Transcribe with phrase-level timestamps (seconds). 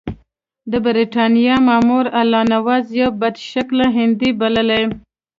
[0.71, 4.83] د برټانیې مامور الله نواز یو بدشکله هندی بللی.